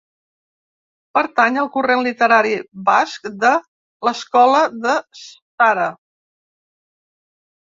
Pertany 1.17 1.59
al 1.63 1.69
corrent 1.75 2.01
literari 2.07 2.55
basc 2.87 3.29
de 3.43 3.53
l'Escola 4.09 4.65
de 4.87 4.97
Sara. 5.27 5.89